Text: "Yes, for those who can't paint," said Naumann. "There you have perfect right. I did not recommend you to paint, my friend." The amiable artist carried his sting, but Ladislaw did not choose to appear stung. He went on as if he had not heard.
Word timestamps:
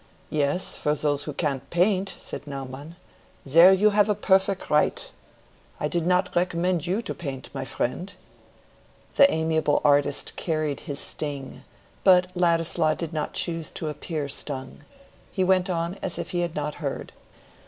"Yes, 0.31 0.77
for 0.77 0.95
those 0.95 1.25
who 1.25 1.33
can't 1.33 1.69
paint," 1.69 2.11
said 2.17 2.47
Naumann. 2.47 2.95
"There 3.45 3.71
you 3.71 3.91
have 3.91 4.09
perfect 4.19 4.71
right. 4.71 5.11
I 5.79 5.87
did 5.87 6.07
not 6.07 6.35
recommend 6.35 6.87
you 6.87 7.03
to 7.03 7.13
paint, 7.13 7.51
my 7.53 7.65
friend." 7.65 8.11
The 9.13 9.31
amiable 9.31 9.79
artist 9.85 10.35
carried 10.37 10.79
his 10.89 10.97
sting, 10.99 11.61
but 12.03 12.31
Ladislaw 12.35 12.95
did 12.95 13.13
not 13.13 13.33
choose 13.35 13.69
to 13.77 13.89
appear 13.89 14.27
stung. 14.27 14.85
He 15.31 15.43
went 15.43 15.69
on 15.69 15.99
as 16.01 16.17
if 16.17 16.31
he 16.31 16.39
had 16.39 16.55
not 16.55 16.73
heard. 16.81 17.13